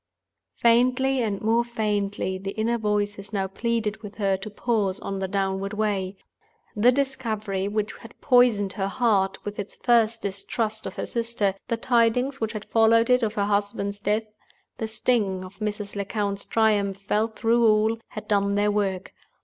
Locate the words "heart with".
8.87-9.59